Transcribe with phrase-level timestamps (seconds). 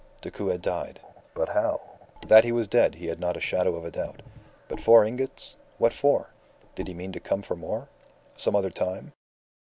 [0.21, 0.99] Decoud had died.
[1.35, 1.79] But how?
[2.25, 4.23] That he was dead he had not a shadow of a doubt.
[4.67, 5.55] But four ingots?...
[5.77, 6.33] What for?
[6.73, 7.87] Did he mean to come for more
[8.35, 9.13] some other time?